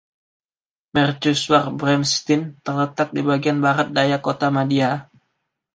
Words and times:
Mercusuar 0.97 1.63
Bremstein 1.79 2.43
terletak 2.65 3.09
di 3.15 3.21
bagian 3.29 3.59
barat 3.65 3.87
daya 3.97 4.17
kota 4.27 4.47
madya. 4.57 4.91